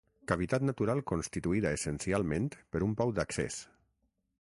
[0.29, 3.59] Cavitat natural constituïda essencialment per un pou d'accés.